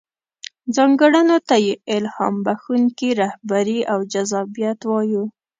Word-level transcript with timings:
ځانګړنو 0.75 1.37
ته 1.47 1.55
يې 1.65 1.73
الهام 1.95 2.35
بښونکې 2.45 3.09
رهبري 3.21 3.79
او 3.91 3.99
جذابيت 4.11 4.79
وايو. 4.85 5.23